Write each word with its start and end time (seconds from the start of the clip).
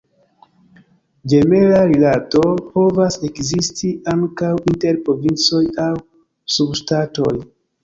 Ĝemela 1.33 1.81
rilato 1.91 2.41
povas 2.71 3.19
ekzisti 3.29 3.91
ankaŭ 4.15 4.51
inter 4.73 4.99
provincoj 5.11 5.63
aŭ 5.87 5.93
subŝtatoj. 6.57 7.39